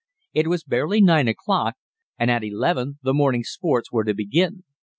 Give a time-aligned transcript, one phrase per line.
[0.33, 1.75] It was barely nine o'clock,
[2.17, 4.63] and at eleven the morning's sports were to begin.